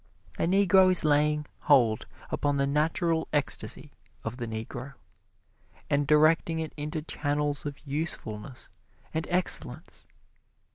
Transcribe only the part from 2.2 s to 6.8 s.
upon the natural ecstasy of the Negro, and directing it